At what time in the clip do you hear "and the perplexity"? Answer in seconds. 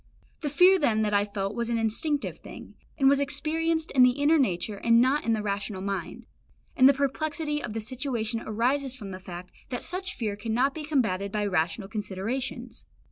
6.75-7.61